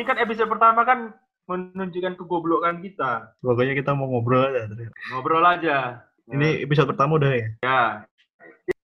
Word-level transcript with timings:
ini 0.00 0.08
kan 0.08 0.16
episode 0.16 0.48
pertama 0.48 0.80
kan 0.88 1.12
menunjukkan 1.44 2.16
kegoblokan 2.16 2.80
kita. 2.80 3.36
Pokoknya 3.44 3.76
kita 3.76 3.92
mau 3.92 4.08
ngobrol 4.08 4.48
aja. 4.48 4.64
Ngobrol 5.12 5.44
aja. 5.44 6.00
Ini 6.32 6.64
episode 6.64 6.88
pertama 6.88 7.20
udah 7.20 7.36
ya? 7.36 7.46
Ya. 7.60 7.80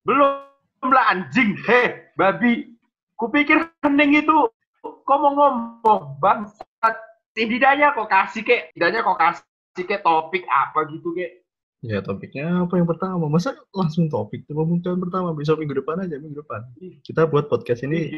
Belum 0.05 0.45
lah 0.93 1.17
anjing. 1.17 1.57
Heh, 1.65 2.13
babi. 2.21 2.77
Kupikir 3.17 3.65
hening 3.81 4.21
itu 4.21 4.37
kok 4.85 5.17
mau 5.17 5.33
ngomong 5.33 6.21
bangsat. 6.21 6.95
Tidaknya 7.33 7.97
kok 7.97 8.13
kasih 8.13 8.45
kek, 8.45 8.77
tidaknya 8.77 9.01
kok 9.01 9.17
kasih 9.17 9.85
kek 9.89 10.05
topik 10.05 10.45
apa 10.53 10.85
gitu 10.93 11.17
kek. 11.17 11.49
Ya 11.81 12.05
topiknya 12.05 12.69
apa 12.69 12.77
yang 12.77 12.85
pertama? 12.85 13.25
Masa 13.33 13.57
langsung 13.73 14.13
topik? 14.13 14.45
Pembukaan 14.45 15.01
pertama, 15.01 15.33
besok 15.33 15.65
minggu 15.65 15.81
depan 15.81 16.05
aja, 16.05 16.21
minggu 16.21 16.45
depan. 16.45 16.61
Kita 17.01 17.25
buat 17.25 17.49
podcast 17.49 17.89
ini 17.89 18.13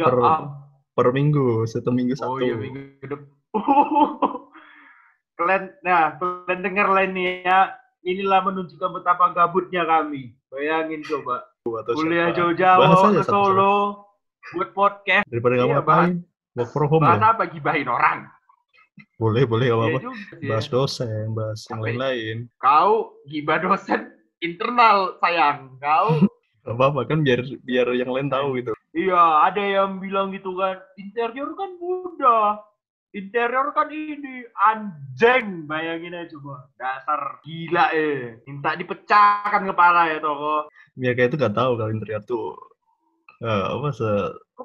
ya, 0.00 0.08
per, 0.08 0.16
per 1.00 1.08
minggu, 1.10 1.64
satu 1.64 1.88
minggu 1.88 2.12
Oh 2.20 2.36
satu. 2.36 2.44
iya 2.44 2.54
minggu 2.54 2.80
depan. 3.00 3.28
kalian, 5.36 5.62
nah 5.80 6.14
kalian 6.16 6.60
dengar 6.60 6.86
lah 6.86 7.02
ini 7.02 7.42
ya. 7.42 7.72
Inilah 8.00 8.40
menunjukkan 8.42 8.90
betapa 8.96 9.32
gabutnya 9.32 9.84
kami. 9.84 10.32
Bayangin 10.48 11.00
coba. 11.02 11.44
Atau 11.62 11.92
Kuliah 11.94 12.32
jauh-jauh 12.32 12.80
aja 12.80 13.20
ke. 13.20 13.24
Solo. 13.24 14.08
Buat 14.56 14.72
podcast. 14.72 15.24
Daripada 15.28 15.52
nggak 15.56 15.68
Iya, 15.68 15.76
ngapain, 15.76 16.12
work 16.54 16.70
from 16.72 16.88
home 16.88 17.04
Bahas 17.04 17.20
ya. 17.20 17.28
apa 17.30 17.44
gibahin 17.48 17.84
orang? 17.86 18.24
Boleh, 19.16 19.44
boleh, 19.44 19.68
nggak 19.68 19.76
Iya 19.76 19.88
apa-apa. 19.92 20.10
ya. 20.40 20.48
Bahas 20.48 20.66
dosen, 20.66 21.24
bahas 21.36 21.60
yang 21.62 21.76
Tapi- 21.76 21.86
lain-lain. 21.92 22.36
Kau 22.56 22.92
gibah 23.26 23.58
dosen 23.58 24.00
internal 24.40 24.96
sayang. 25.20 25.76
Kau 25.76 26.08
Gak 26.60 26.76
apa-apa 26.76 27.00
kan 27.06 27.20
biar 27.20 27.40
biar 27.60 27.88
yang 27.92 28.08
lain 28.08 28.28
tahu 28.28 28.56
gitu. 28.56 28.72
Iya 29.00 29.24
ada 29.42 29.62
yang 29.62 29.96
bilang 29.96 30.30
gitu 30.30 30.52
kan 30.54 30.76
interior 30.94 31.52
kan 31.54 31.70
mudah. 31.74 32.60
Interior 33.10 33.72
kan 33.72 33.88
ini 33.88 34.46
anjing 34.54 35.66
bayangin 35.66 36.14
aja 36.14 36.30
coba 36.30 36.70
dasar 36.74 37.20
gila 37.40 37.90
eh 37.90 38.38
minta 38.44 38.70
dipecahkan 38.72 39.66
kepala 39.66 40.06
ya 40.06 40.20
toko 40.20 40.70
Biar 40.94 41.14
kayak 41.14 41.28
itu 41.28 41.36
nggak 41.36 41.56
tahu 41.56 41.70
kalau 41.74 41.90
interior 41.90 42.22
tuh 42.22 42.54
eh, 43.40 43.64
apa 43.66 43.88
se 43.90 44.10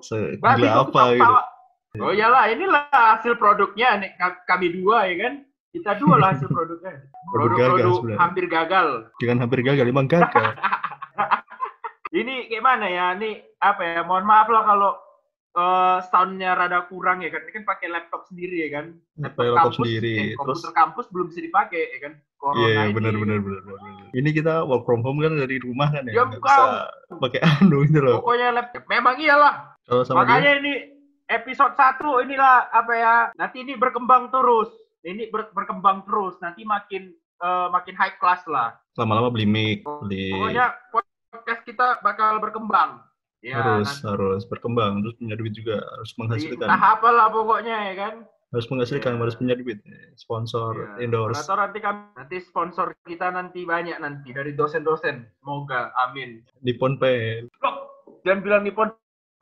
se 0.04 0.18
gila 0.36 0.70
apa 0.84 1.02
gitu. 1.16 1.24
ketawa? 1.24 1.42
Oh 1.96 2.12
iyalah, 2.12 2.52
inilah 2.52 2.92
hasil 2.92 3.40
produknya 3.40 3.96
nih 3.96 4.12
ka- 4.14 4.44
kami 4.44 4.68
dua 4.70 5.08
ya 5.08 5.16
kan. 5.18 5.34
Kita 5.72 5.96
dua 5.96 6.16
lah 6.18 6.36
hasil 6.36 6.52
produknya. 6.52 6.92
Produk 7.32 7.56
Produk-produk 7.56 7.94
sebenarnya. 7.96 8.20
hampir 8.20 8.46
gagal. 8.46 8.88
Dengan 9.16 9.38
hampir 9.40 9.60
gagal, 9.64 9.86
emang 9.88 10.06
gagal. 10.06 10.44
Ini 12.16 12.48
kayak 12.48 12.64
mana 12.64 12.88
ya? 12.88 13.12
Ini 13.12 13.30
apa 13.60 13.82
ya? 13.84 14.00
Mohon 14.08 14.26
maaf 14.26 14.48
lah 14.48 14.64
kalau 14.64 14.92
eh, 15.54 15.98
soundnya 16.08 16.56
rada 16.56 16.88
kurang 16.88 17.20
ya 17.20 17.28
kan. 17.28 17.44
Ini 17.44 17.52
kan 17.52 17.64
pakai 17.68 17.88
laptop 17.92 18.22
sendiri 18.26 18.56
ya 18.64 18.70
kan. 18.72 18.86
Pakai 19.20 19.52
laptop 19.52 19.76
sendiri. 19.76 20.14
eh, 20.16 20.26
Terus 20.32 20.40
komputer 20.64 20.72
kampus 20.72 21.06
belum 21.12 21.26
bisa 21.28 21.42
dipakai 21.44 21.82
ya 21.92 22.00
kan. 22.02 22.14
Corona 22.36 22.62
iya 22.62 22.82
ini. 22.88 22.94
benar 22.96 23.14
benar 23.16 23.40
benar. 23.40 23.60
Ini 24.16 24.30
kita 24.32 24.54
work 24.64 24.88
from 24.88 25.04
home 25.04 25.20
kan 25.20 25.36
dari 25.36 25.60
rumah 25.60 25.92
kan 25.92 26.08
ya. 26.08 26.14
Ya, 26.14 26.24
bukan. 26.24 26.40
bisa 26.40 26.64
pakai 27.20 27.40
anu 27.60 27.84
gitu 27.84 28.00
loh. 28.00 28.24
Pokoknya 28.24 28.48
laptop. 28.56 28.84
Memang 28.88 29.16
iyalah. 29.20 29.76
Kalau 29.84 30.02
sama 30.02 30.24
dia 30.24 30.40
Makanya 30.40 30.52
ini 30.64 30.74
episode 31.28 31.74
1 31.76 32.24
inilah 32.24 32.70
apa 32.72 32.94
ya? 32.96 33.16
Nanti 33.36 33.60
ini 33.60 33.76
berkembang 33.76 34.32
terus. 34.32 34.72
Ini 35.04 35.28
ber- 35.28 35.52
berkembang 35.52 36.08
terus. 36.08 36.40
Nanti 36.40 36.64
makin 36.64 37.12
eh, 37.44 37.68
makin 37.68 37.94
high 37.94 38.16
class 38.16 38.48
lah. 38.48 38.72
lama-lama 38.96 39.28
beli 39.28 39.44
mic, 39.44 39.84
beli 39.84 40.32
Pokoknya 40.32 40.72
podcast 41.36 41.62
kita 41.68 42.00
bakal 42.00 42.40
berkembang. 42.40 43.04
Ya, 43.44 43.62
harus 43.62 43.92
nanti- 44.02 44.08
harus 44.10 44.42
berkembang, 44.50 45.04
terus 45.06 45.16
punya 45.22 45.36
duit 45.38 45.54
juga, 45.54 45.78
harus 45.78 46.12
menghasilkan, 46.18 46.66
Entah 46.66 46.98
apalah 46.98 47.28
pokoknya 47.30 47.78
ya 47.92 47.96
kan. 48.00 48.16
harus 48.50 48.68
menghasilkan, 48.72 49.12
Iya. 49.14 49.22
harus 49.22 49.36
punya 49.36 49.54
duit, 49.54 49.80
sponsor, 50.16 50.72
Iya. 50.98 51.06
endorse. 51.06 51.44
Atau 51.44 51.60
nanti 51.60 51.78
kami, 51.78 52.02
nanti 52.16 52.36
sponsor 52.42 52.96
kita 53.04 53.30
nanti 53.30 53.68
banyak 53.68 54.00
nanti 54.00 54.32
dari 54.32 54.56
dosen-dosen. 54.56 55.28
Semoga, 55.44 55.92
amin. 56.08 56.42
Nippon 56.64 56.96
Pen, 56.98 57.52
Loh, 57.62 57.76
jangan 58.24 58.40
bilang 58.42 58.62
Nippon 58.66 58.90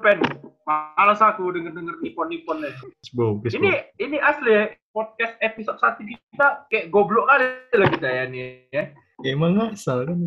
Pen. 0.02 0.20
Malas 0.64 1.20
aku 1.20 1.52
denger-denger. 1.54 2.00
Facebook, 2.00 3.48
Ini 3.52 3.72
ini 4.00 4.18
asli 4.20 4.52
ya, 4.52 4.64
podcast 4.92 5.36
episode 5.40 5.80
1 5.80 6.04
kita 6.08 6.48
kayak 6.68 6.88
goblok 6.92 7.28
kali 7.28 7.46
lah 7.76 7.90
kita 7.92 8.08
ya 8.10 8.24
nih 8.28 8.68
ya. 8.72 8.84
Ya, 9.22 9.30
emang 9.32 9.54
ngasal 9.54 10.10
kan, 10.10 10.20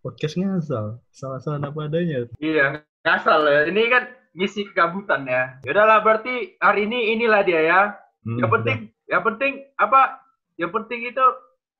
podcast 0.00 0.34
ngasal, 0.34 0.96
salah-salah 1.10 1.60
apa 1.60 1.84
adanya. 1.84 2.24
Iya, 2.40 2.80
ngasal 3.02 3.44
ya. 3.44 3.60
Ini 3.68 3.82
kan 3.86 4.04
ngisi 4.32 4.72
kegabutan 4.72 5.28
ya. 5.28 5.60
Yaudahlah 5.62 6.00
berarti 6.00 6.56
hari 6.56 6.88
ini 6.88 7.12
inilah 7.12 7.44
dia 7.44 7.60
ya. 7.60 7.80
Hmm, 8.24 8.40
Yang 8.40 8.50
penting 8.50 8.78
yang 9.06 9.22
penting 9.22 9.52
apa? 9.76 10.22
Yang 10.56 10.70
penting 10.72 11.00
itu 11.04 11.26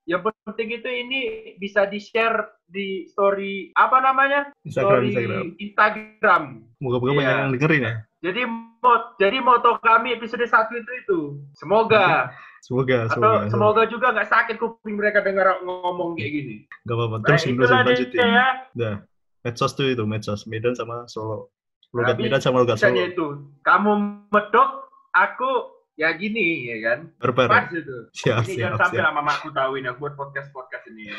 yang 0.02 0.20
penting 0.20 0.68
itu 0.68 0.88
ini 0.90 1.20
bisa 1.56 1.86
di-share 1.86 2.58
di 2.66 3.06
story 3.08 3.70
apa 3.72 4.02
namanya? 4.02 4.50
udah. 4.52 4.66
Instagram, 4.66 4.92
story 4.92 5.06
Instagram. 5.08 5.46
Instagram. 5.56 6.42
Moga-moga 6.78 7.08
Iya. 7.08 7.16
banyak 7.16 7.36
yang 7.38 7.52
dengerin 7.54 7.82
ya. 7.82 7.94
Jadi 8.22 8.47
mot 8.47 9.19
jadi 9.19 9.43
moto 9.43 9.83
kami 9.83 10.15
episode 10.15 10.47
1 10.47 10.55
itu 10.72 10.91
itu. 11.03 11.19
Semoga 11.53 12.31
Semoga, 12.62 13.10
atau 13.10 13.19
semoga. 13.19 13.50
semoga 13.50 13.83
juga 13.91 14.06
nggak 14.15 14.31
sakit 14.31 14.56
kuping 14.62 14.94
mereka 14.94 15.19
dengar 15.19 15.59
ngomong 15.66 16.15
kayak 16.15 16.31
gini. 16.31 16.55
Gak 16.87 16.94
apa-apa, 16.94 17.16
Nah, 17.19 17.27
terus 17.27 17.43
dia 17.43 17.66
lanjutin. 17.66 18.22
ya. 18.22 18.47
Udah, 18.71 18.94
medsos 19.43 19.75
tuh 19.75 19.91
itu, 19.91 20.06
medsos. 20.06 20.47
Medan 20.47 20.78
sama 20.78 21.03
Solo. 21.11 21.50
Logat 21.91 22.22
Medan 22.22 22.38
sama 22.38 22.62
Logat 22.62 22.78
Solo. 22.78 22.94
itu, 22.94 23.27
kamu 23.66 23.91
medok, 24.31 24.87
aku 25.11 25.50
ya 25.99 26.15
gini 26.15 26.71
ya 26.71 26.77
kan. 26.87 26.99
Bareng. 27.19 27.50
Pas 27.50 27.66
itu. 27.75 27.97
Siap, 28.22 28.47
ini 28.47 28.55
siap, 28.55 28.59
jangan 28.62 28.78
sampai 28.87 29.00
lah 29.03 29.12
mamaku 29.12 29.49
tahu 29.50 29.72
ini 29.82 29.87
aku 29.91 29.99
buat 30.06 30.15
podcast 30.15 30.49
podcast 30.55 30.87
ini. 30.87 31.11
Ya. 31.11 31.15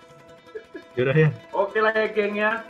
Yaudah 0.96 1.16
ya. 1.20 1.28
Oke 1.52 1.78
lah 1.84 1.92
ya 1.92 2.08
geng 2.08 2.34
ya. 2.34 2.64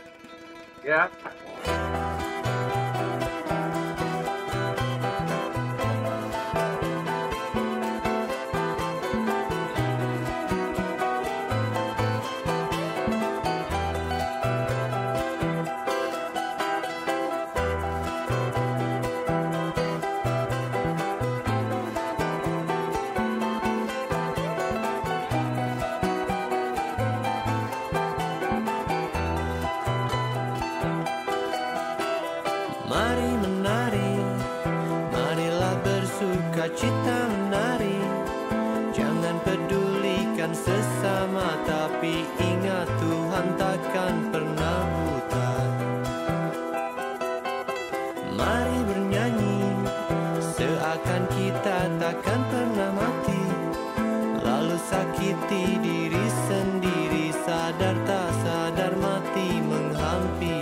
Mari 32.91 33.31
menari, 33.39 34.19
marilah 35.15 35.79
bersuka 35.79 36.67
cita 36.75 37.19
menari. 37.31 38.03
Jangan 38.91 39.39
pedulikan 39.47 40.51
sesama, 40.51 41.55
tapi 41.63 42.27
ingat 42.35 42.91
Tuhan 42.99 43.47
takkan 43.55 44.15
pernah 44.35 44.79
buta. 44.91 45.51
Mari 48.35 48.79
bernyanyi, 48.83 49.71
seakan 50.59 51.23
kita 51.31 51.87
takkan 51.95 52.41
pernah 52.51 52.91
mati. 52.91 53.43
Lalu 54.43 54.75
sakiti 54.91 55.79
diri 55.79 56.25
sendiri, 56.51 57.31
sadar 57.47 57.95
tak 58.03 58.29
sadar 58.43 58.91
mati 58.99 59.63
menghampiri. 59.63 60.60